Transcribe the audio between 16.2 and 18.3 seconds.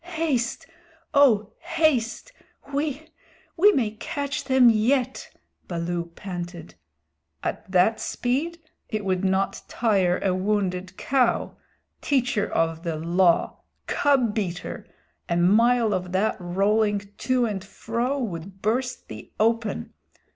rolling to and fro